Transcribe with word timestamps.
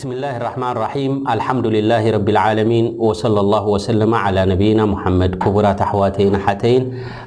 بسم 0.00 0.16
الله 0.16 0.36
الرحمن 0.40 0.70
الرحيم 0.76 1.12
الحمدلله 1.36 2.00
رب 2.16 2.28
العلمين 2.28 2.96
وصلى 2.98 3.40
الله 3.40 3.64
وسلم 3.68 4.08
على 4.14 4.40
نبينا 4.52 4.84
محمد 4.88 5.30
كبرت 5.36 5.80
احواتي 5.84 6.24
حتين 6.46 6.82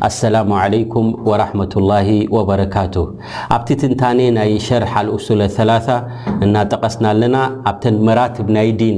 السلام 0.10 0.50
عليكم 0.54 1.06
ورحمة 1.30 1.74
الله 1.78 2.08
وبركاته 2.36 3.06
ኣبت 3.54 3.70
ትنتن 3.82 4.18
ني 4.38 4.58
شرح 4.70 4.90
الأسول 5.06 5.40
الثلاثة 5.50 5.96
እنጠقسنا 6.46 7.10
الና 7.14 7.36
ኣبتن 7.70 7.94
مراتب 8.08 8.48
ني 8.58 8.68
دين 8.82 8.98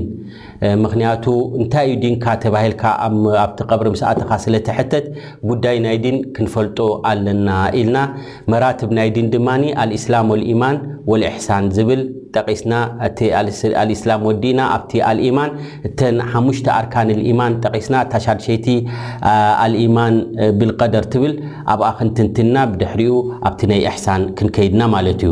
ምክንቱ 0.84 1.25
እንታይ 1.59 1.89
ዩ 2.05 2.09
ካ 2.23 2.27
ተባል 2.44 2.73
ኣብቲ 3.45 3.59
ብሪ 3.80 3.89
ተኻ 4.20 4.30
ስለተሕተት 4.45 5.05
ጉዳይ 5.49 5.77
ናይዲን 5.85 6.17
ክንፈልጦ 6.35 6.80
ኣለና 7.11 7.48
ኢልና 7.80 7.98
መራብ 8.52 8.91
ናይ 8.99 9.09
ዲን 9.17 9.27
ድማ 9.35 9.48
ልእስላም 9.91 10.30
ማን 10.61 10.77
ሳን 11.48 11.66
ዝብል 11.77 12.03
ስስላ 13.58 14.11
ዲና 14.44 14.59
ኣቲ 14.77 14.94
ማን 15.38 15.52
እተ 15.88 15.99
ሓሙሽ 16.31 16.58
ኣርካን 16.77 17.09
ማን 17.39 17.53
ስና 17.88 17.95
ታሻሸቲ 18.13 18.66
ማን 19.97 20.16
ብደር 20.61 21.05
ትብል 21.13 21.33
ኣብ 21.73 21.81
ክንትንትና 21.99 22.55
ድሕሪኡ 22.81 23.13
ኣብቲ 23.49 23.61
ናይ 23.72 23.81
ሳን 24.05 24.23
ክንከይድና 24.39 24.81
ማለት 24.95 25.22
እዩ 25.27 25.31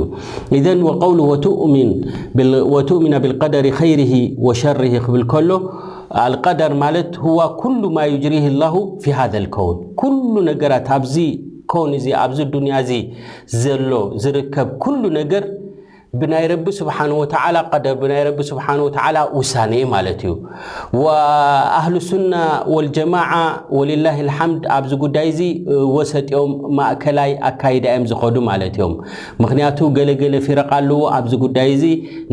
ይክብል 4.98 5.24
ከሎ 5.34 5.50
አልቀደር 6.26 6.74
ማለት 6.84 7.12
ዋ 7.38 7.48
ኩሉ 7.62 7.82
ማ 7.96 8.00
ዩጅሪህ 8.14 8.46
ላሁ 8.62 8.76
ፊ 9.04 9.16
ሃذ 9.18 9.34
ልከውን 9.46 9.78
ኩሉ 10.02 10.34
ነገራት 10.50 10.88
ኣብዚ 10.98 11.16
ኮን 11.72 11.92
እዚ 12.00 12.06
ኣብዚ 12.24 12.40
ዱንያ 12.54 12.74
እዚ 12.86 12.92
ዘሎ 13.62 13.90
ዝርከብ 14.24 14.70
ኩሉ 14.84 15.02
ነገር 15.20 15.44
ብናይ 16.22 16.44
ረቢ 16.50 16.68
ስብሓን 16.78 17.12
ወተዓላ 17.20 17.56
ቀደር 17.74 17.94
ብናይ 18.02 18.20
ረቢ 18.28 18.40
ስብሓን 18.50 18.80
ወተዓላ 18.88 19.16
ውሳነ 19.38 19.72
ዩ 19.80 19.84
ማለት 19.94 20.20
እዩ 20.26 20.34
ወኣህልስና 21.04 22.34
ወልጀማዓ 22.74 23.32
ወልላ 23.78 24.06
ልሓምድ 24.28 24.62
ኣብዚ 24.76 24.92
ጉዳይ 25.04 25.26
እዚ 25.32 25.40
ወሰጢኦም 25.96 26.52
ማእከላይ 26.80 27.32
ኣካይዳ 27.50 27.86
ዮም 27.96 28.06
ዝኸዱ 28.12 28.36
ማለት 28.50 28.76
እዮም 28.78 28.94
ምኽንያቱ 29.42 29.80
ገለገለ 29.98 30.36
ፊረቓ 30.48 30.70
ኣለዎ 30.82 31.02
ኣብዚ 31.18 31.34
ጉዳይ 31.46 31.68
እዚ 31.78 31.84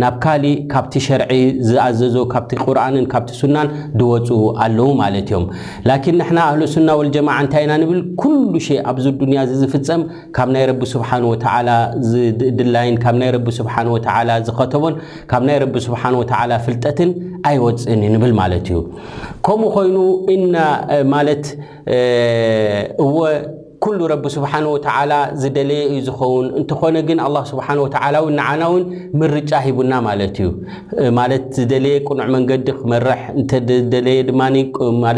ናብ 0.05 0.15
ካሊእ 0.25 0.59
ካብቲ 0.75 0.95
ሸርዒ 1.07 1.33
ዝኣዘዞ 1.71 2.15
ካብቲ 2.35 2.51
ቁርንን 2.67 3.07
ካብቲ 3.15 3.33
ሱናን 3.41 3.71
ድወፁ 4.03 4.29
ኣለዉ 4.67 4.89
ማለት 5.03 5.27
እዮም 5.33 5.47
ላኪን 5.93 6.19
ንሕና 6.23 6.39
ኣህልስና 6.51 6.89
ወልጀማዓ 7.01 7.39
እንታይ 7.47 7.65
ኢና 7.69 7.73
ንብል 7.85 8.03
ኩሉ 8.21 8.55
ሸ 8.69 8.79
ኣብዚ 8.93 9.07
ዱንያ 9.25 9.41
እዚ 9.49 9.55
ዝፍፀም 9.65 10.05
ካብ 10.37 10.49
ናይ 10.57 10.67
ረቢ 10.73 10.83
ስብሓን 10.95 11.27
ወተዓላ 11.33 11.69
ዝእድላይን 12.13 12.97
ካ 13.07 13.17
ተላ 14.07 14.31
ዝከተቡን 14.49 14.95
ካብ 15.31 15.43
ናይ 15.49 15.57
ረቢ 15.63 15.75
ስብሓን 15.87 16.15
ወተዓላ 16.21 16.53
ፍልጠትን 16.67 17.11
ኣይወፅእን 17.51 18.03
ንብል 18.15 18.33
ማለት 18.41 18.65
እዩ 18.71 18.79
ከምኡ 19.47 19.71
ኮይኑ 19.77 19.97
ኢና 20.35 20.55
ማለት 21.15 21.45
እወ 23.07 23.17
ሉ 23.99 24.05
ረብ 24.13 24.25
ስብሓን 24.35 24.65
ወተዓላ 24.73 25.13
ዝደለየ 25.43 25.83
እዩ 25.91 25.99
ዝኸውን 26.07 26.47
እንተኮነ 26.61 26.97
ግን 27.09 27.19
ኣ 27.27 27.29
ስብሓን 27.51 27.79
ወላ 27.83 28.03
ን 28.31 28.35
ንዓና 28.39 28.63
እውን 28.71 28.83
ምርጫ 29.21 29.53
ሂቡና 29.67 29.93
ማለት 30.07 30.35
እዩ 30.43 30.49
ማለት 31.19 31.45
ዝደለየ 31.59 31.95
ቅኑዕ 32.09 32.27
መንገዲ 32.35 32.67
ክመርሕ 32.81 33.23
እንደለየ 33.41 34.27
ድማማ 34.31 35.13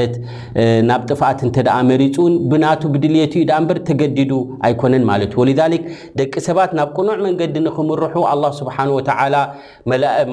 ናብ 0.90 1.02
ጥፋኣት 1.10 1.40
እንተ 1.46 1.56
መሪፁን 1.90 2.34
ብናቱ 2.52 2.82
ብድልትዩ 2.94 3.42
ዳ 3.50 3.58
እንበር 3.62 3.80
ተገዲዱ 3.88 4.32
ኣይኮነን 4.68 5.04
ማለት 5.10 5.32
እዩ 5.36 5.40
ወልክ 5.42 5.82
ደቂ 6.20 6.32
ሰባት 6.48 6.70
ናብ 6.80 6.88
ቅኑዕ 6.98 7.18
መንገዲ 7.26 7.56
ንክምርሑ 7.66 8.14
ኣላ 8.34 8.44
ስብሓን 8.60 8.92
ወተላ 8.98 9.34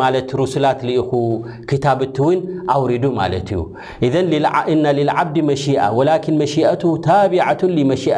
ማለት 0.03 0.29
ሩስላት 0.41 0.79
ልኢኹ 0.89 1.09
ክታብቲ 1.71 2.15
እውን 2.25 2.37
ኣውሪዱ 2.77 3.03
ማለት 3.21 3.49
እዩ 3.55 3.59
እዘን 4.07 4.31
እና 4.75 4.85
ልልዓብዲ 4.99 5.37
መሽኣ 5.51 5.81
ወላን 6.01 6.17
መሽት 6.43 6.81
ታብዓቱን 7.09 7.73
መሽእ 7.91 8.15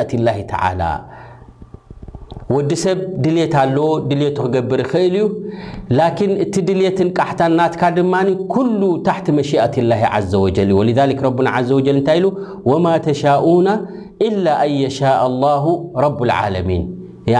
وዲ 2.55 2.69
ሰብ 2.83 2.97
ድልት 3.23 3.53
ለዎ 3.73 3.83
ድልቱ 4.09 4.37
ክገብር 4.45 4.79
ይክእል 4.83 5.13
እዩ 5.17 5.25
لكن 5.99 6.29
እቲ 6.43 6.53
ድልት 6.67 6.99
ቃሕታ 7.17 7.41
ናትካ 7.59 7.81
ድማ 7.97 8.13
كل 8.55 8.81
ታحቲ 9.07 9.27
መሽية 9.39 9.73
الله 9.83 10.01
عዘ 10.15 10.31
وج 10.45 10.57
ولذك 10.79 11.19
رب 11.27 11.39
عዘ 11.55 11.69
وج 11.77 11.87
እታይ 12.01 12.19
ሉ 12.23 12.25
وما 12.69 12.93
تشاؤن 13.07 13.67
إلا 14.27 14.53
أن 14.65 14.71
يشاء 14.85 15.19
الله 15.31 15.63
رب 16.05 16.19
العلمين 16.27 16.83
ي 17.33 17.37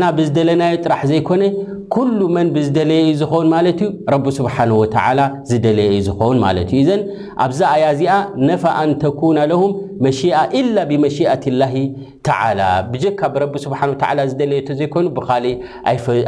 ና 0.00 0.04
ብዝለናዮ 0.16 0.74
ጥራሕ 0.84 1.00
ዘይኮነ 1.10 1.42
ኩሉ 1.94 2.20
መን 2.34 2.48
ብዝደለየ 2.56 3.00
እዩ 3.04 3.12
ዝኸውን 3.20 3.48
ማለት 3.54 3.78
እዩ 3.84 3.90
ረቢ 4.14 4.26
ስብሓን 4.38 4.70
ወተላ 4.80 5.20
ዝደለየ 5.50 5.88
እዩ 5.94 6.00
ዝኸውን 6.08 6.38
ማለት 6.46 6.68
እዩ 6.74 6.80
እዘን 6.84 7.02
ኣብዛ 7.44 7.60
ኣያ 7.76 7.84
እዚኣ 7.94 8.14
ነፈ 8.48 8.62
ኣንተኩና 8.82 9.38
ለሁም 9.52 9.72
መሽአ 10.04 10.36
ኢላ 10.58 10.76
ብመሽአት 10.90 11.42
ላሂ 11.60 11.74
ተዓላ 12.26 12.60
ብጀካ 12.92 13.20
ብረቢ 13.34 13.54
ስብሓን 13.64 13.90
ወተ 13.94 14.04
ዝደለየ 14.30 14.60
ዘይኮይኑ 14.80 15.08
ብካሊእ 15.16 15.56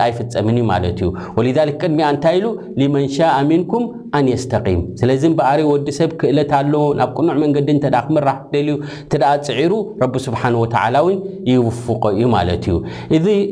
ኣይፍፀምን 0.06 0.56
እዩ 0.60 0.64
ማለት 0.72 0.98
እዩ 1.02 1.08
ወልልክ 1.36 1.76
ቅድሚ 1.82 1.98
እንታይ 2.10 2.36
ኢሉ 2.40 2.46
ልመንሻአ 2.80 3.36
ምንኩም 3.50 3.84
ኣንየስተቂም 4.18 4.80
ስለዚ 5.00 5.22
በኣሪ 5.38 5.60
ወዲ 5.70 5.88
ሰብ 5.98 6.10
ክእለት 6.22 6.50
ኣለዎ 6.58 6.82
ናብ 7.00 7.12
ቅኑዕ 7.18 7.36
መንገዲ 7.44 7.68
እተ 7.82 7.86
ክምራሕ 8.08 8.36
ክደልዩ 8.44 8.76
እተ 9.04 9.14
ፅዒሩ 9.48 9.72
ረቢ 10.02 10.14
ስብሓን 10.26 10.58
ወተዓላ 10.62 10.96
እውን 11.04 11.16
ይውፉቆ 11.52 12.02
እዩ 12.18 12.26
ማለት 12.36 12.64
እዩ 12.72 12.76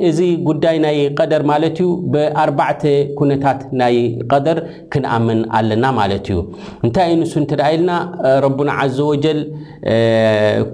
እእዚ 0.09 0.21
ጉዳይ 0.51 0.79
ናይ 0.87 0.99
ቀደር 1.21 1.45
ማለት 1.53 1.79
እዩ 1.85 1.91
ብኣርባዕተ 2.13 2.83
ኩነታት 3.19 3.61
ናይ 3.81 3.97
ቀደር 4.33 4.59
ክንኣምን 4.93 5.41
ኣለና 5.59 5.85
ማለት 5.99 6.27
እዩ 6.33 6.39
እንታይ 6.85 7.09
ዩ 7.13 7.17
ንሱ 7.23 7.33
እንተዳ 7.43 7.61
ኢልና 7.75 7.93
ረና 8.45 8.71
ዘ 8.97 8.99
ወጀል 9.13 9.41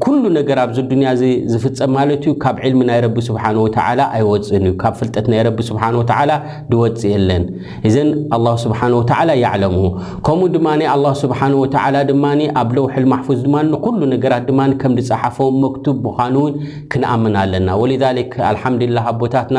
ኩሉ 0.04 0.22
ነገር 0.38 0.58
ኣብዚ 0.64 0.78
ድንያ 0.92 1.10
ዝፍፀ 1.52 1.80
ማለት 1.96 2.22
እዩ 2.26 2.32
ካብ 2.44 2.56
ዕልሚ 2.66 2.80
ናይ 2.90 3.00
ረቢ 3.06 3.16
ስብሓወላ 3.28 4.00
ኣይወፅን 4.18 4.64
እዩ 4.68 4.74
ካብ 4.82 4.94
ፍልጠት 5.00 5.26
ናይ 5.32 5.42
ረቢ 5.48 5.58
ስብሓ 5.70 5.82
ወተላ 6.00 6.30
ድወፅ 6.70 7.02
የለን 7.14 7.44
እዘን 7.90 8.10
ኣላ 8.38 8.46
ስብሓን 8.64 8.94
ወተላ 9.00 9.28
ያዕለምሁ 9.44 9.84
ከምኡ 10.28 10.48
ድማ 10.56 10.68
ኣላ 10.94 11.06
ስብሓን 11.24 11.54
ወ 11.62 11.64
ድማ 12.12 12.24
ኣብ 12.60 12.68
ለውሑል 12.76 13.06
ማሕፉዝ 13.12 13.40
ድማ 13.46 13.56
ንኩሉ 13.72 14.00
ነገራት 14.14 14.44
ድማ 14.50 14.60
ከምዝፀሓፈ 14.82 15.36
መክቱብ 15.62 15.96
ምኳኑ 16.06 16.34
እውን 16.42 16.54
ክንኣምን 16.92 17.34
ኣለና 17.42 17.68
ወልክ 17.82 18.32
ኣልሓምድላ 18.52 18.98
ኣቦታትና 19.12 19.58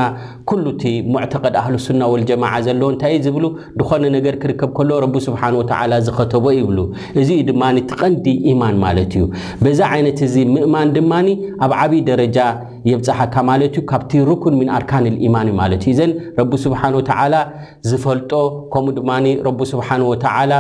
ሉ 0.66 0.70
ቲ 0.82 0.92
ሙዕተቀድ 1.14 1.56
ኣህልስና 1.60 2.02
ወልጀማዓ 2.14 2.54
ዘለዎ 2.66 2.88
እንታይ 2.94 3.16
ዝብሉ 3.26 3.46
ድኾነ 3.80 4.04
ነገር 4.16 4.36
ክርከብ 4.44 4.72
ከሎ 4.78 4.90
ረቢ 5.06 5.16
ስብሓን 5.28 5.56
ወተዓላ 5.62 5.92
ዝኸተቦ 6.08 6.46
ይብሉ 6.60 6.80
እዚ 7.22 7.30
ኡ 7.42 7.44
ድማ 7.50 7.64
ትቐንዲ 7.92 8.26
ኢማን 8.52 8.76
ማለት 8.86 9.12
እዩ 9.18 9.26
በዛ 9.64 9.80
ዓይነት 9.96 10.20
እዚ 10.28 10.36
ምእማን 10.54 10.90
ድማኒ 10.98 11.28
ኣብ 11.66 11.72
ዓብይ 11.84 12.02
ደረጃ 12.10 12.38
የብፅሓካ 12.90 13.36
ማለት 13.50 13.72
እዩ 13.80 13.84
ካብቲ 13.92 14.12
ሩክን 14.30 14.56
ምን 14.60 14.70
ኣርካን 14.78 15.04
ልኢማን 15.16 15.48
ማለት 15.62 15.82
እዩ 15.90 15.94
እዘን 15.96 16.12
ረቢ 16.40 16.52
ስብሓን 16.66 16.94
ወተዓላ 17.00 17.36
ዝፈልጦ 17.90 18.32
ከምኡ 18.74 18.94
ድማ 19.00 19.12
ረቢ 19.48 19.60
ስብሓን 19.74 20.02
ወተዓላ 20.12 20.52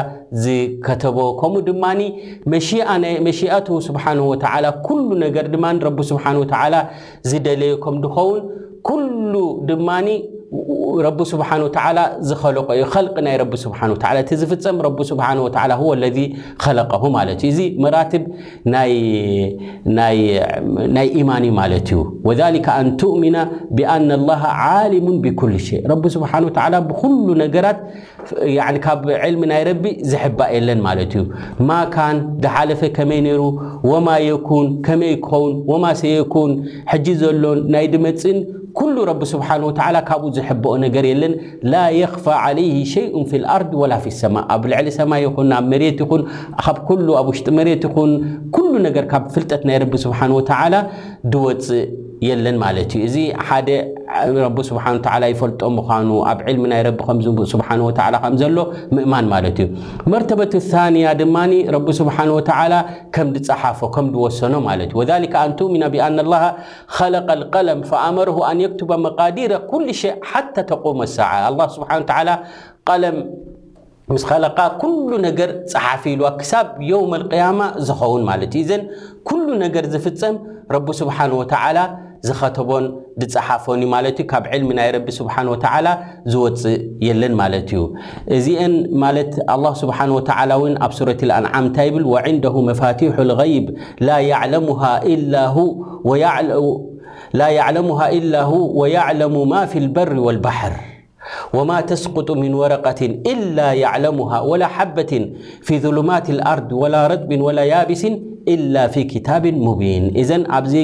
ዝከተቦ 0.45 1.17
ከምኡ 1.41 1.59
ድማ 1.69 1.83
መሽኣት 3.27 3.67
ስብሓን 3.89 4.19
ወተዓላ 4.31 4.65
ኩሉ 4.87 5.07
ነገር 5.25 5.45
ድማ 5.55 5.65
ረቢ 5.89 5.99
ስብሓን 6.11 6.37
ወተዓላ 6.45 6.75
ዝደለየኮም 7.31 7.95
ድኸውን 8.05 8.41
ሉ 9.31 9.35
ድማ 9.69 9.89
ረ 11.05 11.07
ስብሓ 11.31 11.47
ዝለቆዩ 12.31 12.81
ል 13.05 13.07
ናይ 13.25 13.35
ስ 13.61 13.67
እቲ 14.21 14.31
ዝፍፀም 14.41 14.77
ስ 15.09 15.17
ለ 16.01 16.11
ለቀ 16.77 16.93
ማለት 17.15 17.41
እዩ 17.47 17.51
እዚ 17.53 17.59
መራትብ 17.83 18.23
ናይ 20.95 21.07
ኢማን 21.21 21.45
ማለት 21.59 21.89
እዩ 21.93 22.01
ኣን 22.77 22.87
ትእሚና 23.01 23.37
ብአና 23.79 24.09
ላ 24.27 24.37
ዓልሙ 24.67 25.07
ብኩል 25.25 25.53
ሸይ 25.67 25.81
ረ 25.93 25.95
ስብሓ 26.15 26.31
ብኩሉ 26.91 27.27
ነገራት 27.43 27.79
ካብ 28.85 29.03
ልሚ 29.33 29.43
ናይ 29.51 29.61
ረቢ 29.69 29.85
ዝሕባእ 30.11 30.51
የለን 30.55 30.79
ማለት 30.87 31.11
እዩ 31.19 31.23
ማ 31.67 31.75
ካን 31.93 32.17
ዝሓለፈ 32.45 32.81
ከመይ 32.97 33.19
ነይሩ 33.27 33.41
ወማ 33.91 34.07
የኩን 34.29 34.67
ከመይ 34.87 35.13
ክኸውን 35.25 35.53
ወማ 35.71 35.83
ሰየኩን 36.03 36.51
ሕጂ 36.93 37.05
ዘሎን 37.23 37.59
ናይ 37.75 37.85
ድመፅን 37.93 38.39
ኩሉ 38.79 38.95
ረብ 39.09 39.21
ስብሓንه 39.31 39.65
ወተ 39.69 39.79
ካብኡ 40.07 40.25
ዝሕበኦ 40.37 40.73
ነገር 40.85 41.05
የለን 41.11 41.33
ላ 41.71 41.75
የኽፋ 41.99 42.25
عለይه 42.43 42.77
ሸይء 42.95 43.15
في 43.29 43.35
ልኣርض 43.43 43.71
ወላ 43.81 43.93
ፊ 44.03 44.05
الሰማ 44.13 44.35
ኣብ 44.55 44.63
ልዕሊ 44.71 44.87
ሰማይ 44.99 45.21
ይኹን 45.25 45.47
ናብ 45.51 45.65
መሬት 45.71 45.99
ይኹን 46.03 46.21
ካብ 46.65 46.77
ሉ 47.07 47.09
ኣብ 47.19 47.27
ውሽጢ 47.31 47.47
መሬት 47.59 47.81
ይኹን 47.87 48.11
ኩሉ 48.55 48.71
ነገር 48.87 49.05
ካብ 49.13 49.23
ፍልጠት 49.35 49.61
ናይ 49.69 49.77
ረቢ 49.83 49.93
ስብሓንه 50.05 50.33
ወተላ 50.39 50.73
ድወፅእ 51.31 51.83
ማ 52.61 52.67
እዩ 52.83 52.93
እዚ 53.07 53.15
ሓደ 53.47 53.69
ረ 54.43 54.63
ስ 54.67 54.71
ይፈልጦ 55.31 55.61
ምኳኑ 55.77 56.09
ኣብ 56.29 56.39
ዕልሚ 56.49 56.63
ናይ 56.71 56.81
ረቢ 56.87 56.99
ከምዝእ 57.07 57.41
ስ 57.51 57.57
ከምዘሎ 58.23 58.57
ምእማን 58.95 59.25
ማለት 59.33 59.57
እዩ 59.63 59.67
መርተበት 60.11 60.53
ንያ 60.95 61.09
ድማ 61.19 61.35
ረቢ 61.75 61.87
ስብሓን 61.99 62.31
ከምድፀሓፎ 63.17 63.79
ከም 63.97 64.07
ድወሰኖ 64.15 64.53
ማለት 64.69 64.89
ዩ 64.95 65.01
ወ 65.01 65.05
ኣንእሚና 65.43 65.83
ብኣላ 65.95 66.23
ለ 66.31 67.63
ለም 67.67 67.81
ኣመረ 68.05 68.29
ኣን 68.49 68.61
ክትበ 68.71 68.91
መቃዲረ 69.05 69.51
ኩሉ 69.71 69.87
ሸ 70.01 70.13
ሓ 70.31 70.41
ተም 70.55 70.97
ሰ 71.17 71.29
ስ 71.75 72.25
ለም 73.03 73.17
ምስ 74.15 74.23
ሉ 75.11 75.15
ነገር 75.27 75.49
ፀሓፊልዋ 75.71 76.27
ክሳብ 76.41 76.67
የውም 76.89 77.13
ያማ 77.43 77.61
ዝኸውን 77.87 78.21
ማለት 78.31 78.51
እዩ 78.59 78.65
ዘን 78.69 78.83
ሉ 79.45 79.47
ነገር 79.65 79.83
ዝፍፀም 79.95 80.35
ረ 80.73 80.77
ስብሓ 81.01 81.17
ላ 81.77 81.79
ዝከተቦን 82.27 82.85
ዝፀሓፈን 83.33 83.79
ዩ 83.83 83.87
ማለት 83.95 84.15
ዩ 84.21 84.23
ካብ 84.31 84.45
ዕልሚ 84.55 84.69
ናይ 84.79 84.89
ረቢ 84.95 85.07
ስብሓን 85.19 85.47
ወተላ 85.53 85.87
ዝወፅእ 86.31 86.77
የለን 87.07 87.33
ማለት 87.41 87.69
እዩ 87.75 87.83
እዚአን 88.37 88.73
ማለት 89.03 89.31
ኣه 89.55 89.73
ስብሓንه 89.81 90.13
ወተዓላ 90.17 90.51
እውን 90.59 90.73
ኣብ 90.87 90.91
ሱረት 90.97 91.21
ልአንዓም 91.29 91.63
እንታይ 91.69 91.87
ይብል 91.91 92.05
ዕንደሁ 92.23 92.55
መፋቲሑ 92.69 93.17
غይብ 93.41 93.65
ላ 94.09 94.19
ያዕለምሃ 97.59 98.03
إላ 98.17 98.35
ወيዕለሙ 98.81 99.33
ማ 99.51 99.65
ፊ 99.71 99.73
اልበሪ 99.85 100.11
واልባሕር 100.25 100.73
وማ 101.57 101.71
ተስقط 101.91 102.29
ምن 102.43 102.53
وረقት 102.61 102.99
إላ 103.31 103.57
يعለሙه 103.83 104.31
وላ 104.49 104.63
ሓበት 104.75 105.11
ፊ 105.67 105.69
ظሉማት 105.83 106.25
الኣርض 106.35 106.69
وላ 106.81 106.95
ረጥቢ 107.11 107.31
وላ 107.47 107.59
ያብሲ 107.73 108.03
إላ 108.53 108.75
ف 108.93 108.95
كታብ 109.13 109.43
ሙቢን 109.65 110.03
ዘ 110.29 110.31
ኣብዚ 110.57 110.75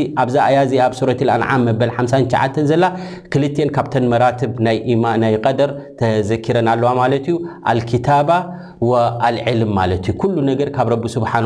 ኣያ 0.47 0.57
ዚ 0.71 0.73
ኣብ 0.87 0.91
ረ 1.09 1.11
ኣዓም 1.35 1.61
መበል 1.67 1.89
59 1.97 2.57
ዘላ 2.71 2.83
ክል 3.31 3.43
ካብተን 3.75 4.05
መራብ 4.11 4.53
ናይ 4.67 5.33
ደር 5.59 5.69
ተዘኪረን 5.99 6.67
ኣለዋ 6.73 6.89
ማለት 7.01 7.25
እዩ 7.85 7.97
ታባ 8.07 8.29
ልዕልም 9.35 9.71
ማ 9.77 9.83
ዩ 9.91 10.41
ነገር 10.51 10.67
ካብ 10.75 10.87
ረ 10.93 10.97
ስብሓه 11.15 11.43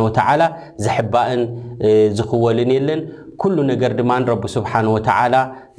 ዝባእን 0.85 1.43
ዝክወልን 2.17 2.69
የለን 2.77 3.01
ሉ 3.55 3.61
ነገር 3.69 3.91
ድማ 3.97 4.11
ረብ 4.29 4.43
ስብሓን 4.53 4.85
ወተላ 4.93 5.33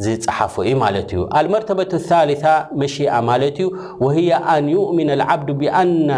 ዝፀሓፍ 0.04 0.52
እዩ 0.64 0.72
ማለት 0.82 1.08
እዩ 1.14 1.22
አልመርተበة 1.38 1.92
ثልث 2.08 2.42
መሽ 2.80 2.94
ማለት 3.28 3.56
እዩ 3.62 3.66
ወ 4.04 4.08
ኣን 4.52 4.66
ይؤምና 4.74 5.10
ዓብድ 5.32 5.48
ብኣነ 5.60 6.08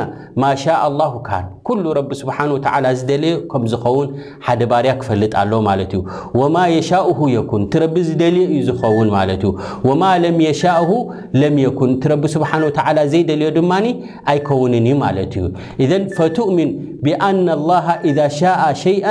ማ 0.43 0.45
ሻء 0.65 0.83
ላሁ 1.01 1.13
ካን 1.29 1.45
ኩሉ 1.69 1.85
ረ 1.99 2.03
ስብሓ 2.21 2.37
ተ 2.65 2.93
ዝደልዮ 2.99 3.33
ከም 3.53 3.65
ዝኸውን 3.73 4.09
ሓደ 4.47 4.61
ባርያ 4.73 4.93
ክፈልጥ 5.01 5.33
ኣሎ 5.43 5.53
ማለት 5.69 5.95
እዩ 5.99 6.03
ወማ 6.41 6.57
የሻእሁ 6.77 7.19
የኩን 7.37 7.65
ቲ 7.75 7.83
ረቢ 7.85 7.97
ዝደልየ 8.11 8.45
እዩ 8.53 8.61
ዝኸውን 8.69 9.11
ማለት 9.19 9.43
እዩ 9.47 9.53
ወማ 9.89 10.03
ለም 10.27 10.39
የሻእሁ 10.49 10.91
ለም 11.41 11.57
የኩን 11.65 11.93
ቲ 12.03 12.15
ረቢ 12.15 12.25
ስብሓን 12.37 12.63
ተ 12.79 12.87
ዘይደልዮ 13.15 13.49
ድማ 13.59 13.73
ኣይከውንን 14.33 14.89
ማለት 15.05 15.35
እዩ 15.41 15.45
እን 15.99 16.03
ፈትእምን 16.19 16.73
ብኣና 17.07 17.49
ሻ 18.41 18.41
ሸይአ 18.85 19.07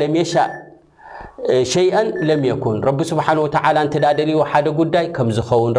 ለም 0.00 0.14
ሸይአ 1.72 1.96
ለም 2.28 2.42
ኩን 2.62 2.76
ረ 2.86 2.90
ስ 3.10 3.14
ልዎ 4.30 4.40
ደ 4.66 4.68
ጉዳይ 4.80 5.06
ከምዝኸውን 5.16 5.72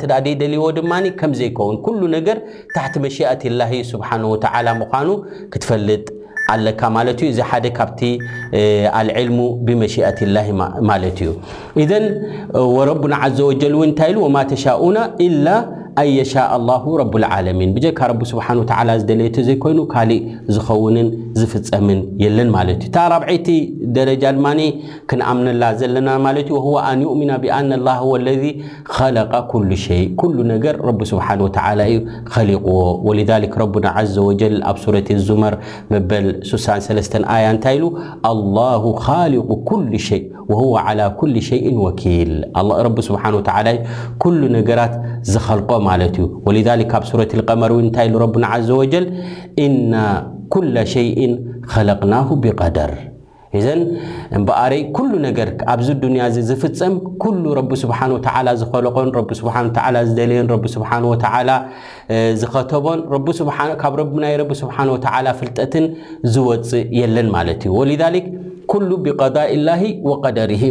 ስ 0.00 0.08
ደልይዎ 0.42 0.64
ድማ 0.78 0.92
ከም 1.20 1.32
ዘይከውን 1.40 1.76
ሉ 2.00 2.10
ነገር 2.16 2.36
ታቲ 2.76 2.94
መሽ 3.04 3.16
ላ 3.60 3.64
ስ 3.90 4.00
ምኑ 4.80 5.10
ክትፈልጥ 5.52 6.04
ኣለካ 6.52 6.80
ማት 6.94 7.18
ዩ 7.24 7.26
እዚ 7.32 7.40
ደ 7.64 7.66
ካቲ 7.78 8.00
ልልሙ 9.08 9.38
ብመሽት 9.66 10.18
ላ 10.34 10.38
ማት 10.88 11.04
እዩ 11.26 11.30
ረና 12.88 13.14
ዘ 13.40 13.50
ንታይ 13.90 14.12
ኢ 14.26 14.30
ማ 14.36 14.46
ተሻና 14.52 14.96
ላ 15.46 15.58
የሻء 16.18 16.50
ረለሚን 17.10 17.70
ካ 17.98 18.02
ስ 18.30 18.34
ዝየ 19.08 19.26
ዘይኮይኑ 19.48 19.78
ካእ 19.94 20.10
ዝኸውን 20.54 20.96
ዝፍፀምን 21.38 21.98
የለን 22.22 22.48
ማለት 22.56 22.80
እዩ 22.84 22.90
ታ 22.96 23.00
ራብዒቲ 23.12 23.48
ደረጃ 23.96 24.24
ልማ 24.36 24.46
ክንኣምነላ 25.10 25.64
ዘለና 25.80 26.08
ማለት 26.26 26.46
ዩ 26.54 26.72
ኣን 26.90 27.00
እምና 27.14 27.30
ብኣንላ 27.42 27.88
ለዚ 28.26 28.42
ለ 29.16 29.22
ሸይ 29.86 30.02
ነገር 30.52 30.76
ስሓ 31.10 31.28
እዩ 31.36 32.00
ሊዎ 32.50 32.68
ወ 33.08 33.14
ረ 33.18 33.92
ዘ 34.14 34.20
ኣብ 34.70 34.78
ዙመር 35.28 35.54
በል 36.10 36.28
6 36.52 36.68
ኣያ 37.36 37.44
እንታይ 37.54 37.78
ሉ 37.82 37.88
ኣላ 38.30 38.58
ል 39.30 39.34
ሸይ 40.08 40.22
ሸይ 41.48 41.62
ኪል 42.00 42.32
ስ 43.06 43.10
ዩ 44.26 44.30
ሉ 44.40 44.42
ነገራት 44.58 44.94
ዝኸልቆ 45.32 45.70
ማለት 45.90 46.16
እዩ 46.24 46.74
ኣብ 46.96 47.40
ቀመር 47.50 47.72
እንታይ 47.84 48.08
ዘ 48.68 48.82
ል 49.02 49.06
ና 49.92 50.04
ኩለ 50.54 50.76
ሸይእን 50.94 51.32
ከለቅናሁ 51.72 52.28
ብቀደር 52.44 52.92
እዘን 53.58 53.80
እምበኣረይ 54.38 54.82
ኩሉ 54.96 55.12
ነገር 55.24 55.48
ኣብዚ 55.72 55.88
ዱንያ 56.02 56.22
እዚ 56.30 56.36
ዝፍፀም 56.50 56.94
ኩሉ 57.22 57.42
ረቢ 57.58 57.70
ስብሓን 57.82 58.12
ወተዓላ 58.16 58.48
ዝኸለቆን 58.60 59.08
ረቢ 59.18 59.30
ስብሓን 59.40 59.64
ወተዓላ 59.68 59.96
ዝደልዮን 60.08 60.48
ረቢ 60.54 60.64
ስብሓን 60.76 61.06
ወተዓላ 61.12 61.50
ዝኸተቦን 62.42 63.00
ካብ 63.82 63.96
ረቢ 64.02 64.12
ናይ 64.24 64.34
ረቢ 64.42 64.52
ስብሓን 64.62 64.92
ወተዓላ 64.94 65.26
ፍልጠትን 65.40 65.86
ዝወፅእ 66.36 66.86
የለን 67.00 67.30
ማለት 67.38 67.62
እዩ 67.68 67.74
ወ 67.80 68.48
كل 68.70 68.88
بقضاء 69.06 69.48
الله 69.58 69.82
وقدره 70.10 70.62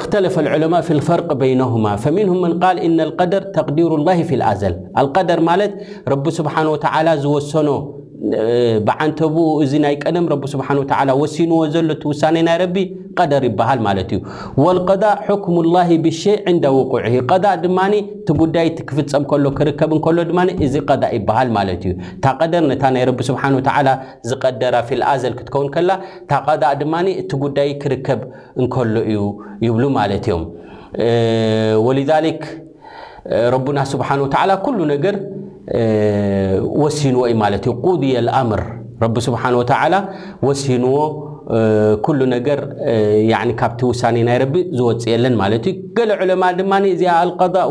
اختلف 0.00 0.34
العلماء 0.44 0.80
في 0.86 0.92
الفرق 0.98 1.28
بينهما 1.42 1.92
فمنهم 2.02 2.38
من 2.44 2.52
قال 2.64 2.76
ان 2.86 2.96
القدر 3.08 3.42
تقدير 3.58 3.90
الله 3.98 4.18
في 4.28 4.34
الزل 4.42 4.74
القدر 5.02 5.38
رب 6.12 6.24
سبانه 6.36 6.70
وتعلى 6.74 7.12
وس 7.34 7.54
ብዓንተብኡ 8.88 9.36
እዚ 9.64 9.72
ናይ 9.84 9.94
ቀደም 10.04 10.26
ረ 10.32 10.36
ስሓ 10.52 10.66
ወሲንዎ 11.20 11.56
ዘሎ 11.74 11.88
ቲ 12.02 12.04
ውሳ 12.10 12.20
ናይ 12.34 12.44
ረ 12.62 12.64
ቀደር 13.18 13.42
ይበሃል 13.48 13.80
ማለት 13.86 14.10
እዩ 14.14 14.18
ወልእ 14.64 14.88
ክም 15.44 15.56
ላ 15.74 15.82
ብሸ 16.06 16.22
ን 16.54 16.64
ውቁ 16.76 16.92
እ 17.10 17.12
ድማ 17.64 17.78
እቲ 18.00 18.28
ጉዳይ 18.42 18.68
ክፍፀም 18.88 19.24
ከሎ 19.30 19.44
ክርከብ 19.58 19.92
እከሎ 19.98 20.18
ድማ 20.30 20.40
እዚ 20.66 20.74
እ 21.10 21.12
ይበሃል 21.18 21.50
ማለት 21.58 21.82
እዩ 21.90 21.94
ታ 22.24 22.34
ቀደር 22.40 22.64
ነታ 22.72 22.84
ናይ 22.96 23.04
ረቢ 23.10 23.20
ስብሓ 23.30 23.42
ዝቀደራ 24.32 24.74
ፊልኣዘል 24.88 25.34
ክትከውን 25.38 25.68
ከላ 25.76 25.90
ታ 26.32 26.42
ቀእ 26.46 26.74
ድማ 26.82 26.94
እቲ 27.22 27.30
ጉዳይ 27.44 27.70
ክርከብ 27.84 28.20
እከሎ 28.64 28.94
እዩ 29.12 29.22
ይብሉ 29.68 29.84
ማለት 30.00 30.26
እዮም 30.28 30.54
ና 33.76 33.80
ሲንዎ 37.00 37.22
ዩ 37.34 37.72
قضي 37.84 38.10
ምር 38.48 38.62
ስ 39.26 39.30
و 40.48 40.52
ሲንዎ 40.62 40.94
ነገር 42.34 42.58
ካብቲ 43.60 43.80
ሳ 44.00 44.10
ናይቢ 44.28 44.54
ዝወፅየለን 44.76 45.34
ማ 45.40 45.44
ዩ 45.54 45.72
ገ 45.96 46.06
ለማء 46.30 46.50
ድማ 46.58 46.72
እዚ 46.94 47.02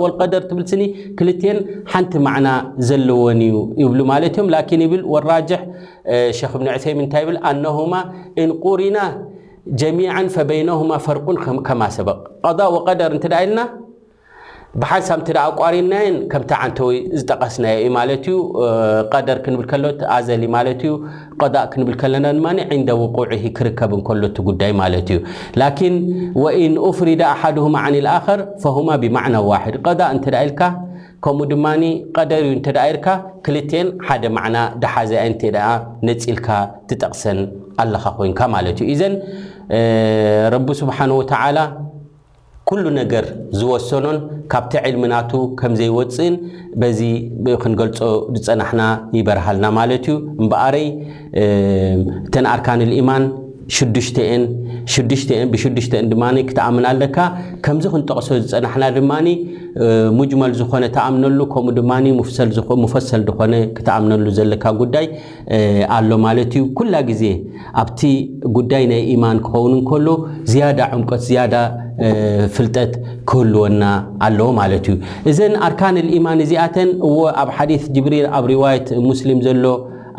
ض 0.01 0.21
ደር 0.33 0.43
ትብል 0.49 0.65
ስኒ 0.71 0.81
ን 1.57 1.59
ሓንቲ 1.93 2.13
ዕና 2.39 2.47
ዘለዎን 2.89 3.39
እዩ 3.49 3.55
ይብሉ 3.83 3.99
ማ 4.13 4.19
ም 4.41 4.47
ብ 4.47 4.49
ራ 5.27 5.37
ክ 5.51 5.59
ሴ 6.39 6.85
ታይ 7.13 7.23
ብ 7.27 7.29
ኣነه 7.51 7.77
እقሪና 8.43 8.97
ጀሚ 9.79 9.99
فበنه 10.35 10.79
ፈርን 11.05 11.37
ከማ 11.67 11.81
ሰ 11.97 11.99
ደ 12.59 13.79
ብሓሳብ 14.81 15.19
እተ 15.23 15.29
ኣቋሪናየን 15.49 16.15
ከምቲ 16.31 16.51
ዓንተወይ 16.63 16.97
ዝጠቀስናየ 17.19 17.75
እዩ 17.81 17.89
ማለት 17.97 18.23
እዩ 18.31 18.37
ቀደር 19.13 19.37
ክንብል 19.45 19.65
ከሎቲ 19.71 19.99
ኣዘሊ 20.15 20.43
ማለት 20.55 20.81
እዩ 20.87 20.93
እ 21.03 21.47
ክንብል 21.73 21.95
ከለና 22.03 22.25
ድማ 22.37 22.47
ንደ 22.79 22.89
ውቁዕ 23.01 23.29
ክርከብንከሎት 23.59 24.37
ጉዳይ 24.47 24.71
ማለት 24.81 25.09
እዩ 25.15 25.19
ላን 25.63 25.93
ወኢንፍሪዳ 26.43 27.21
ኣሓድሁማ 27.35 27.75
ን 27.95 28.01
ልኣከር 28.07 28.41
ፈሁማ 28.65 28.89
ብማዕና 29.05 29.37
ዋድ 29.49 29.77
ቀእ 29.87 30.01
እንተዳ 30.15 30.35
ኢልካ 30.47 30.61
ከምኡ 31.25 31.45
ድማ 31.53 31.67
ቀደር 32.17 32.41
እዩ 32.45 32.53
ንተዳ 32.59 32.77
ርካ 32.95 33.07
ክልተን 33.45 33.87
ሓደ 34.07 34.23
ማዕና 34.37 34.57
ዳሓዚይ 34.81 35.29
ነፅልካ 36.07 36.47
ትጠቕሰን 36.89 37.39
ኣለካ 37.83 38.05
ኮይንካ 38.17 38.41
ማለት 38.55 38.77
እዩ 38.85 38.95
ዘን 39.01 39.15
ረቢ 40.55 40.67
ስብሓንወተላ 40.81 41.57
ኩሉ 42.69 42.83
ነገር 42.99 43.25
ዝወሰኖን 43.59 44.17
ካብቲ 44.51 44.73
ዕልምናቱ 44.87 45.31
ከምዘይወፅእን 45.59 46.35
በዚ 46.81 46.99
ክንገልፆ 47.63 47.99
ዝፀናሕና 48.39 48.83
ይበርሃልና 49.19 49.65
ማለት 49.79 50.05
እዩ 50.11 50.15
እምበኣረይ 50.41 50.87
እተንኣርካን 52.27 52.83
ልኢማን 52.91 53.25
ሽዱሽተን 53.77 54.41
ሽዱሽ 54.93 55.21
ብሽዱሽተን 55.51 56.05
ድማ 56.11 56.23
ክተኣምን 56.49 56.85
ኣለካ 56.91 57.17
ከምዚ 57.65 57.83
ክንጠቕሶ 57.93 58.27
ዝፀናሕና 58.51 58.83
ድማ 58.97 59.11
ሙጅመል 60.17 60.51
ዝኾነ 60.59 60.83
ተኣምነሉ 60.95 61.39
ከምኡ 61.53 61.73
ድማ 61.77 61.91
ሙፈሰል 62.83 63.21
ድኾነ 63.29 63.53
ክተኣምነሉ 63.77 64.25
ዘለካ 64.39 64.65
ጉዳይ 64.81 65.07
ኣሎ 65.97 66.09
ማለት 66.25 66.51
እዩ 66.57 66.63
ኩላ 66.79 66.93
ግዜ 67.09 67.23
ኣብቲ 67.83 68.01
ጉዳይ 68.57 68.83
ናይ 68.91 69.01
ኢማን 69.13 69.39
ክኸውን 69.47 69.73
እንከሉ 69.77 70.07
ዝያዳ 70.53 70.79
ዕምቀት 70.97 71.23
ዝያዳ 71.29 71.55
ፍልጠት 72.57 72.91
ክህልወና 73.31 73.81
ኣለዎ 74.27 74.49
ማለት 74.61 74.85
እዩ 74.91 74.97
እዘን 75.31 75.55
ኣርካን 75.69 75.97
ልኢማን 76.09 76.39
እዚኣተን 76.45 76.91
እዎ 77.09 77.15
ኣብ 77.43 77.49
ሓዲት 77.57 77.83
ጅብሪር 77.97 78.27
ኣብ 78.37 78.45
ርዋየት 78.53 78.87
ሙስሊም 79.09 79.41
ዘሎ 79.47 79.63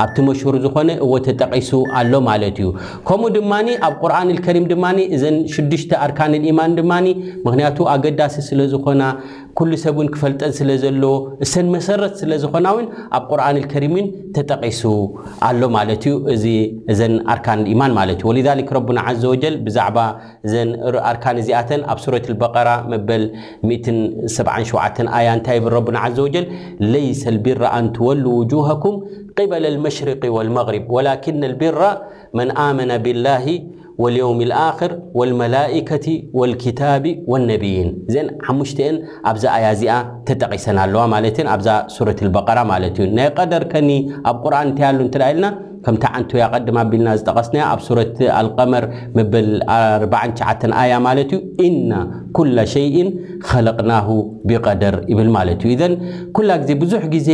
ኣብቲ 0.02 0.16
መሽሁር 0.28 0.54
ዝኾነ 0.64 0.90
እዎ 1.04 1.12
ተጠቂሱ 1.28 1.70
ኣሎ 1.98 2.12
ማለት 2.30 2.56
እዩ 2.62 2.68
ከምኡ 3.08 3.30
ድማ 3.36 3.52
ኣብ 3.86 3.94
ቁርኣን 4.02 4.28
ልከሪም 4.36 4.64
ድማ 4.72 4.84
እዘን 5.16 5.36
ሽዱሽተ 5.54 5.90
ኣርካን 6.06 6.32
ኢማን 6.50 6.72
ድማ 6.78 6.92
ምክንያቱ 7.46 7.78
ኣገዳሲ 7.94 8.36
ስለ 8.48 8.60
ዝኾና 8.74 9.02
ኩሉ 9.58 9.70
ሰብእን 9.82 10.08
ክፈልጠን 10.14 10.52
ስለ 10.58 10.68
ዘለዎ 10.82 11.12
እሰን 11.44 11.66
መሰረት 11.74 12.14
ስለዝኮና 12.20 12.68
ውን 12.76 12.86
ኣብ 13.16 13.24
ቁርን 13.30 13.54
ልከሪም 13.58 13.94
ተጠቂሱ 14.36 14.80
ኣሎ 15.48 15.60
ማለት 15.76 16.04
እዩ 16.08 16.14
እዚ 16.34 16.46
እዘን 16.92 17.14
ኣርካን 17.32 17.60
ልኢማን 17.66 17.92
ማለት 17.98 18.18
እዩ 18.22 18.30
ወ 18.30 18.82
ረና 18.96 19.00
ዘ 19.24 19.28
ወጀል 19.32 19.56
ብዛዕባ 19.66 19.98
እዘን 20.46 20.70
ኣርካን 21.10 21.38
እዚኣተን 21.42 21.84
ኣብ 21.92 22.00
ሱረት 22.04 22.26
በቀራ 22.40 22.70
መበል77 22.94 24.72
ኣያ 25.18 25.28
እንታይ 25.38 25.60
ብ 25.66 25.74
ረና 25.76 26.00
ዘ 26.16 26.24
ወጀል 26.26 26.46
ለይሰልቢራኣንትወሉ 26.94 28.24
ውጁኩም 28.40 28.96
qbl 29.36 29.64
aلmhrq 29.74 30.22
وaلmrb 30.34 30.84
wlkn 30.96 31.42
albr 31.44 31.80
mn 32.38 32.48
amn 32.66 32.90
bllh 33.04 33.48
walyوm 34.02 34.38
ir 34.46 34.52
wamlk 35.14 35.90
walktab 36.40 37.04
waلnbyin 37.30 37.88
zn 38.14 38.26
tn 38.78 38.94
ab 39.30 39.36
aya 39.58 39.98
ttqsn 40.28 40.76
a 40.82 40.86
n 40.86 41.60
sur 41.96 42.06
ra 42.10 42.64
ai 42.74 42.90
dr 42.90 43.62
kani 43.72 43.98
ab 44.32 44.36
rn 44.58 44.68
it 44.74 44.82
a 44.82 45.30
nt 45.38 45.73
ከምታ 45.86 46.04
ዓንቲ 46.18 46.30
ወ 46.38 46.44
ቀድማ 46.54 46.76
ኣቢልና 46.86 47.08
ዝጠቀስና 47.20 47.56
ኣብ 48.38 48.50
ልመር 48.58 48.84
በል 49.32 49.48
49 49.76 50.68
ኣያ 50.82 50.92
ማለት 51.06 51.30
እዩ 51.36 51.40
እና 51.66 51.92
ኩل 52.36 52.56
ሸይ 52.74 52.96
ከለቅና 53.48 53.92
ብደር 54.50 54.96
ይብል 55.12 55.28
ማለት 55.36 55.60
እዩ 55.68 55.72
ዘ 55.80 55.84
ኩላ 56.36 56.50
ግዜ 56.62 56.72
ብዙሕ 56.82 57.02
ግዜ 57.14 57.30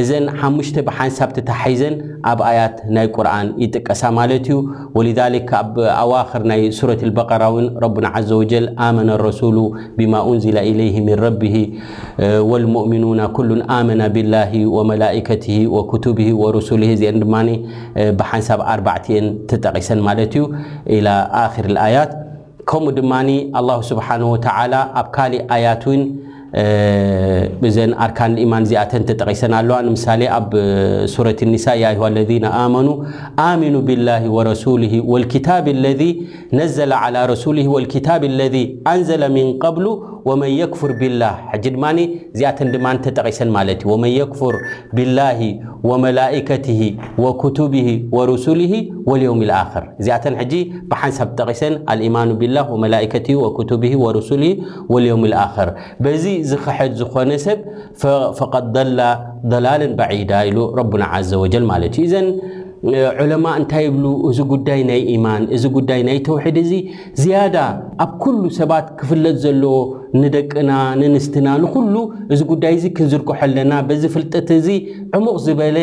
እዘን 0.00 0.24
5 0.50 0.80
ብሓንሳብታሓዘን 0.88 1.94
ኣብ 2.32 2.40
ኣያት 2.50 2.76
ናይ 2.96 3.08
ቁርን 3.16 3.48
ይጥቀሳ 3.64 4.02
ማለት 4.20 4.46
እዩ 4.48 4.58
ወذ 4.98 5.20
ብ 5.76 5.86
ኣዋር 6.04 6.42
ናይ 6.52 6.62
ሱረ 6.78 6.92
በራው 7.18 7.54
ረ 7.84 7.90
ዘ 8.30 8.40
ጀል 8.52 8.66
ኣመና 8.86 9.10
ረሱሉ 9.28 9.56
ብማ 9.98 10.14
እንዝ 10.34 10.46
إለይ 10.70 10.94
ን 11.08 11.18
ረ 11.24 11.26
ሙؤም 12.76 13.18
ኩ 13.36 13.46
ኣመና 13.78 14.02
ብላ 14.16 14.34
ወመላከት 14.76 15.44
ክብ 15.92 16.06
ሱሊ 16.70 16.82
አ 17.10 17.14
ድማ 17.22 17.34
ብሓንሳብ 18.20 18.60
4ን 18.78 19.26
ተጠቂሰን 19.50 20.00
ማት 20.08 20.20
ዩ 20.38 20.44
ኣያት 21.86 22.12
ከምኡ 22.70 22.88
ድማ 22.98 23.12
لل 23.28 23.68
ስብሓه 23.90 24.20
و 24.32 24.34
ኣብ 25.00 25.06
ካሊእ 25.16 25.42
ኣያት 25.56 25.84
ዘን 27.76 27.90
ኣርካን 28.04 28.32
ማን 28.50 28.64
ዚኣተን 28.68 29.02
ተጠቂሰን 29.08 29.52
ኣለዋ 29.58 29.76
ሳሌ 30.04 30.22
ኣብ 30.36 30.52
ረة 31.26 31.40
ه 32.02 32.08
ለ 32.14 32.18
ኑ 32.86 32.88
ኣሚኑ 33.48 33.74
ብاላه 33.88 34.22
وረسل 34.36 34.82
والታ 35.12 35.48
ለذ 35.84 36.02
ነዘ 36.60 36.76
على 37.02 37.20
ረሱ 37.30 37.44
ولታ 37.74 38.08
ለذ 38.40 38.56
ኣንዘل 38.92 39.24
ብሉ 39.76 39.86
وመን 40.28 40.52
ክፍር 40.72 40.90
ብላه 41.00 41.32
ድማ 41.64 41.84
ዚኣተን 42.38 42.68
ድማ 42.74 42.86
ተጠቂሰን 43.06 43.48
ማለት 43.56 43.80
ዩ 43.86 43.90
وመን 43.92 44.14
ክፍር 44.32 44.54
ብላه 44.96 45.40
ወመላከት 45.90 46.66
وه 47.22 47.44
ورس 48.16 48.46
ويም 49.10 49.40
ር 49.84 49.84
ዚኣተ 50.04 50.24
ብሓንሳብ 50.90 51.28
ጠቂሰን 51.40 51.74
ማኑ 52.16 52.28
ብላ 52.42 52.56
س 54.28 54.32
ም 55.22 55.24
ር 55.68 55.70
በዚ 56.04 56.24
ዝክሐድ 56.50 56.92
ዝኮነ 57.02 57.30
ሰብ 57.46 57.58
فق 58.38 58.54
ላ 58.98 59.02
ضላل 59.52 59.82
በዒዳ 59.98 60.32
ሉ 60.54 60.58
ረና 60.78 61.02
ዘ 61.28 61.36
و 61.42 61.66
ማ 61.70 61.74
ዩ 61.84 61.86
ዕለማ 63.22 63.46
እንታይ 63.60 63.86
ብሉ 63.94 64.04
እዚ 64.30 64.38
ጉዳይ 64.52 64.80
ናይ 64.90 65.00
ኢማን 65.14 65.42
እዚ 65.56 65.64
ጉዳይ 65.76 66.00
ናይ 66.08 66.18
ተውሒድ 66.26 66.56
እዚ 66.64 66.72
ዝያዳ 67.20 67.56
ኣብ 68.04 68.12
ኩሉ 68.24 68.40
ሰባት 68.58 68.86
ክፍለጥ 69.00 69.34
ዘለዎ 69.44 69.74
ንደቅና 70.22 70.70
ንንስትና 71.00 71.48
ንኩሉ 71.62 71.94
እዚ 72.34 72.40
ጉዳይ 72.52 72.74
ዚ 72.82 72.92
ክንዝርክሖ 72.98 73.36
ኣለና 73.46 73.72
በዚ 73.88 74.02
ፍልጠት 74.14 74.48
እዚ 74.58 74.68
ዕሙቕ 75.18 75.36
ዝበለ 75.46 75.78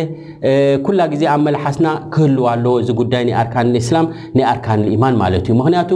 ኩላ 0.85 0.99
ግዜ 1.13 1.23
ኣብ 1.33 1.41
መላሓስና 1.47 1.87
ክህልዋ 2.13 2.45
ኣለዎ 2.55 2.73
እዚ 2.83 2.89
ጉዳይ 3.01 3.23
ናይ 3.27 3.35
ኣርካን 3.41 3.73
እስላም 3.83 4.07
ናይ 4.37 4.45
ኣርካን 4.53 4.81
ማን 5.03 5.17
ማለት 5.23 5.43
እዩ 5.49 5.55
ምክንያቱ 5.61 5.91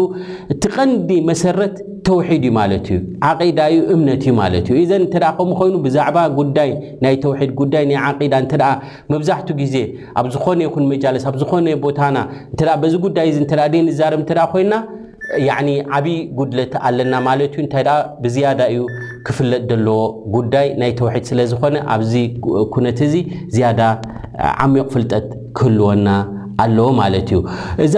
እቲ 0.55 0.63
ቀንዲ 0.75 1.09
መሰረት 1.29 1.75
ተውሒድ 2.09 2.43
እዩ 2.47 2.51
ማለት 2.59 2.85
እዩ 2.91 3.47
ዳ 3.57 3.63
እዩ 3.73 3.79
እምነት 3.95 4.21
ዩ 4.27 4.31
ማ 4.41 4.45
ዩ 4.57 4.77
ዘ 4.91 4.93
ከምኡ 5.37 5.51
ኮይኑ 5.61 5.73
ብዛዕባ 5.87 6.17
ጉዳይ 6.39 6.69
ናይ 7.05 7.15
ተውድ 7.23 7.75
ዳ 8.61 8.69
መብዛኡ 9.13 9.41
ግዜ 9.63 9.75
ኣብ 10.19 10.27
ዝኮነ 10.35 10.61
ይን 10.67 10.87
ኣብ 11.29 11.35
ዝኮነ 11.41 11.67
ቦታና 11.85 12.17
እ 12.61 12.65
በዚ 12.83 12.93
ጉዳይ 13.05 13.27
ዛርብ 13.99 14.21
ኮይና 14.53 14.73
ዓብይ 15.95 16.17
ጉድለት 16.37 16.73
ኣለና 16.87 17.13
ማለት 17.27 17.53
ዩ 17.57 17.61
እንታይ 17.63 17.83
ብዝያዳ 18.23 18.59
እዩ 18.73 18.83
ክፍለጥ 19.27 19.61
ዘለዎ 19.71 19.99
ጉዳይ 20.35 20.67
ናይ 20.81 20.91
ተውሒድ 20.99 21.25
ስለ 21.29 21.39
ዝኮነ 21.51 21.75
ኣብዚ 21.95 22.13
ኩነት 22.73 22.99
እዚ 23.07 23.15
ዝያዳ 23.55 23.81
ዓሚቕ 24.65 24.85
ፍልጠት 24.93 25.25
ክህልወና 25.57 26.07
ኣለዎ 26.63 26.87
ማለት 27.01 27.29
እዩ 27.33 27.39
እዛ 27.85 27.95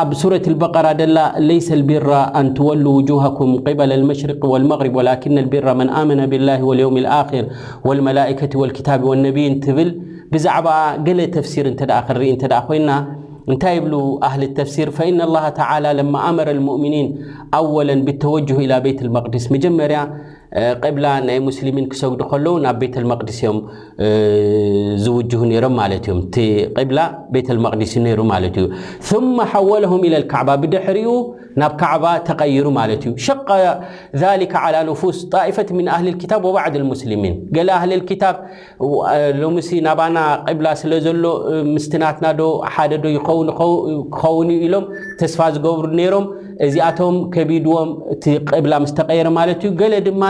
ኣብ 0.00 0.10
ሱረት 0.22 0.46
በራ 0.62 0.86
ደላ 1.00 1.18
ለይሰ 1.48 1.68
ልቢራ 1.82 2.10
ኣንትወሉ 2.40 2.84
ውኩም 3.22 3.52
قበል 3.68 3.92
መሽሪቅ 4.10 4.40
ልመغሪብ 4.62 4.96
ወላና 5.00 5.36
ልቢራ 5.46 5.68
መን 5.80 5.90
ኣመና 6.00 6.20
ብላ 6.32 6.48
ወልውም 6.70 6.98
ኣር 7.18 7.44
ወልመላከት 7.90 8.54
ወልክታብ 8.62 9.04
ነብይ 9.26 9.48
ትብል 9.66 9.90
بزعب 10.32 10.66
قل 11.06 11.20
تفسير 11.36 11.64
ت 11.80 11.82
ر 11.88 11.90
كين 12.68 12.88
انت 13.52 13.64
يبلو 13.76 14.02
اهل 14.28 14.42
التفسير 14.50 14.88
فان 14.98 15.16
الله 15.28 15.46
تعالى 15.60 15.90
لما 16.00 16.18
امر 16.30 16.46
المؤمنين 16.56 17.06
أولا 17.60 17.94
بالتوجه 18.06 18.56
إلى 18.64 18.76
بيت 18.86 18.98
المقدس 19.06 19.44
مجمر 19.54 19.90
ብላ 20.96 21.06
ናይ 21.26 21.38
ሙስልሚን 21.48 21.84
ክሰጉዲ 21.92 22.20
ከለዉ 22.30 22.52
ናብ 22.64 22.76
ቤተ 22.82 22.94
መቅድሲም 23.10 23.56
ዝው 25.04 25.42
ነሮም 25.52 25.74
ማ 25.80 25.86
ም 26.18 27.06
ቤተ 27.34 27.48
መቅዲሲ 27.66 27.92
ሩ 28.18 28.24
ማ 28.30 28.34
እዩ 28.48 28.58
ሓወለهም 29.52 30.02
ኢ 30.08 30.10
ከዕባ 30.32 30.48
ብድሕሪኡ 30.64 31.10
ናብ 31.60 31.72
ካዕባ 31.80 32.04
ተቀይሩ 32.28 32.66
ማለት 32.78 33.02
እዩ 33.08 33.12
ሸቀ 33.26 33.48
عى 34.64 34.82
ንስ 34.88 35.18
ጣئፈት 35.32 35.68
ም 35.78 35.88
ኣሊ 35.96 36.06
ታብ 36.32 36.44
ባዕድ 36.56 36.74
ሙስልሚን 36.92 37.34
ገ 37.56 37.66
ኣሊ 37.80 37.92
ታ 38.22 38.34
ሎ 39.40 39.50
ናባና 39.88 40.18
ቅላ 40.56 40.66
ስለ 40.82 40.92
ዘሎ 41.06 41.24
ምስትናትናዶ 41.74 42.40
ሓደ 42.76 42.92
ዶ 43.04 43.08
ክኸውን 43.26 44.50
ኢሎም 44.68 44.86
ተስፋ 45.22 45.38
ዝገብሩ 45.56 45.84
ነሮም 46.02 46.26
እዚኣቶም 46.66 47.16
ከቢድዎም 47.34 47.90
እ 48.16 48.36
ቅብላ 48.50 48.74
ስ 48.92 48.94
ተረ 48.98 49.26
ማት 49.38 49.62
ዩ 49.66 49.70
ገ 49.80 49.90
ድማ 50.08 50.24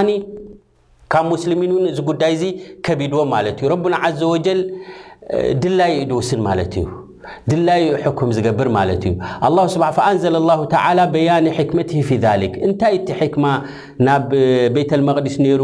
ካብ 1.12 1.30
ስሚን 1.44 1.72
ዚጉዳይ 1.98 2.34
ዚ 2.40 2.44
ከቢድዎ 2.86 3.18
ዩ 3.66 3.70
ረ 3.74 3.76
ዘ 4.20 4.56
ድላይ 5.62 5.92
ውስን 6.18 6.40
እዩ 6.74 6.84
ድላ 7.50 7.68
ዝገብር 8.36 8.68
ት 9.02 9.04
እዩ 11.18 11.52
ዘ 11.58 11.66
ክመ 11.72 12.32
እንታይ 12.66 12.96
ቲ 13.10 13.28
ማ 13.44 13.52
ናብ 14.08 14.32
ቤተ 14.78 14.90
መቅዲስ 15.10 15.36
ሩ 15.60 15.62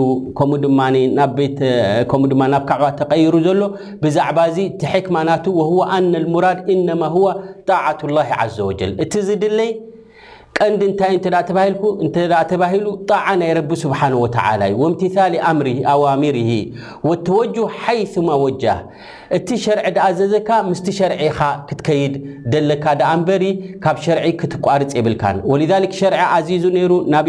ናብ 1.18 1.32
ከዕ 2.70 2.82
ተይሩ 3.00 3.32
ዘሎ 3.48 3.60
ብዛዕባ 4.04 4.38
ዚ 4.56 4.70
ማ 5.16 5.24
ና 5.30 5.42
ራድ 6.46 6.60
ጣة 7.70 8.00
ዘ 9.26 9.40
ይ 9.66 9.70
ቀንዲ 10.60 10.80
እንታይ 10.90 11.12
እ 11.16 11.20
ተባሂል 11.48 11.74
እ 12.06 12.08
ተባሂሉ 12.52 12.86
ጣ 13.08 13.18
ናይ 13.40 13.50
ቢ 13.70 13.74
ስብሓ 13.82 14.00
እዩ 14.70 14.78
ምት 14.80 15.02
ኣዋሚር 15.94 16.36
ወተወጅ 17.08 17.56
ሓይ 17.82 18.00
ማወጃ 18.28 18.64
እቲ 19.36 19.48
ሸርዒ 19.62 19.86
ዳኣዘዘካ 19.96 20.48
ምስቲ 20.68 20.86
ሸርዒኻ 20.98 21.38
ክትከይድ 21.68 22.14
ደለካ 22.52 22.84
ዳኣንበሪ 23.00 23.42
ካብ 23.84 23.96
ሸር 24.04 24.18
ክትቋርፅ 24.40 24.92
የብልካን 24.98 25.36
ሸር 25.98 26.14
ዚዙ 26.48 26.64
ሩ 26.92 26.94
ብ 27.02 27.28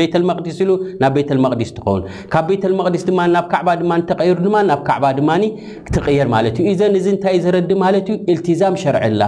ቤዲስ 0.00 0.58
ኢ 0.64 0.66
ናብ 1.04 1.14
ቤመቅዲስ 1.22 1.70
ትኾን 1.76 2.02
ካብ 2.34 2.44
ቤቅድስ 2.50 3.04
ድማ 3.10 3.20
ናብ 3.36 3.46
ከዕ 3.52 3.66
ድማ 3.82 3.92
ተይሩ 4.10 4.36
ድማ 4.48 4.56
ናብ 4.70 4.82
ከዕ 4.88 5.02
ድማ 5.20 5.30
ትር 5.94 6.04
ማ 6.34 6.42
ዩ 6.68 6.74
ዘን 6.80 6.94
እዚ 7.00 7.06
እንታ 7.14 7.26
ዝረዲ 7.46 7.72
ማ 7.84 7.88
ዩ 7.94 8.38
ዛም 8.62 8.76
ሸርላ 8.84 9.22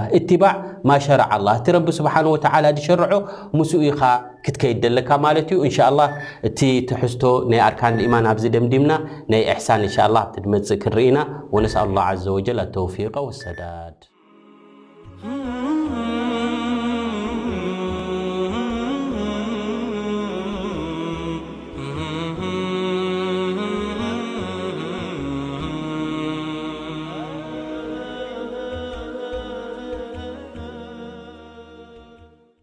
ማርእ 0.90 2.88
ሙስኡ 3.58 3.80
ኢካ 3.90 4.00
ክትከይድ 4.44 4.78
ዘለካ 4.86 5.10
ማለት 5.24 5.48
እዩ 5.54 5.58
እንሻ 5.68 5.78
ላ 5.98 6.06
እቲ 6.48 6.60
ተሕዝቶ 6.90 7.22
ናይ 7.50 7.60
ኣርካን 7.68 7.96
ልኢማን 7.98 8.28
ኣብዚ 8.32 8.44
ደምድምና 8.54 8.92
ናይ 9.32 9.42
እሕሳን 9.54 9.84
እንሻላ 9.88 10.16
ኣቲ 10.26 10.34
ድመፅእ 10.46 10.80
ክርኢና 10.84 11.18
ወነሳ 11.56 11.74
ኣላه 11.84 12.06
ዘ 12.22 12.24
ወጀል 12.38 12.60
ኣተውፊق 12.66 13.16
ወሰዳድ 13.28 13.98